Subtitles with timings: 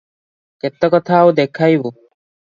[0.65, 1.95] କେତେକଥା ଆଉ ଦେଖାଇବୁ?